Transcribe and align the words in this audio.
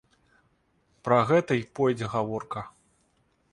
Пра 1.09 1.19
гэта 1.33 1.59
і 1.61 1.63
пойдзе 1.79 2.11
гаворка. 2.17 2.67